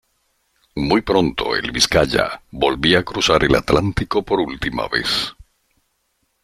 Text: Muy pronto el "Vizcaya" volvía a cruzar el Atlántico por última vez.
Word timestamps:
Muy 0.77 1.03
pronto 1.03 1.55
el 1.55 1.71
"Vizcaya" 1.71 2.41
volvía 2.49 2.97
a 2.97 3.03
cruzar 3.03 3.43
el 3.43 3.53
Atlántico 3.55 4.23
por 4.23 4.39
última 4.39 4.87
vez. 4.87 5.35